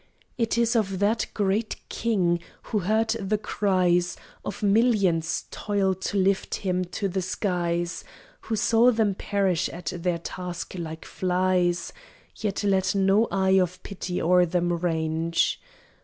It 0.35 0.57
is 0.57 0.75
of 0.75 0.97
that 0.97 1.27
Great 1.35 1.75
king, 1.87 2.39
who 2.63 2.79
heard 2.79 3.09
the 3.11 3.37
cries 3.37 4.17
Of 4.43 4.63
millions 4.63 5.45
toil 5.51 5.93
to 5.93 6.17
lift 6.17 6.55
him 6.55 6.85
to 6.85 7.07
the 7.07 7.21
skies, 7.21 8.03
Who 8.45 8.55
saw 8.55 8.89
them 8.89 9.13
perish 9.13 9.69
at 9.69 9.93
their 9.95 10.17
task 10.17 10.73
like 10.75 11.05
flies, 11.05 11.93
Yet 12.35 12.63
let 12.63 12.95
no 12.95 13.27
eye 13.29 13.59
of 13.59 13.83
pity 13.83 14.19
o'er 14.19 14.43
them 14.47 14.73
range. 14.73 15.61